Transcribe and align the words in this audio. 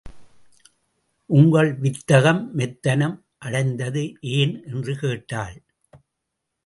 உங்கள் 1.29 1.73
வித்தகம் 1.75 2.57
மெத்தனம் 2.57 3.15
அடைந்தது 3.37 4.03
ஏன்? 4.21 4.63
என்று 4.65 4.95
கேட்டாள். 4.95 5.57